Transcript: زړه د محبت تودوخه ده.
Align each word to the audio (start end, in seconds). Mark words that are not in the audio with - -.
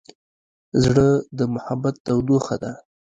زړه 0.83 1.07
د 1.37 1.39
محبت 1.53 1.95
تودوخه 2.05 2.55
ده. 2.63 2.71